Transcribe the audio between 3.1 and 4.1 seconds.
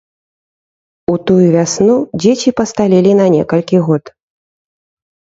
на некалькі год.